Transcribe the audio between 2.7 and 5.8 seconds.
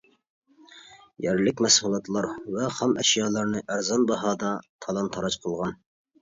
خام ئەشيالارنى ئەرزان باھادا تالان-تاراج قىلغان.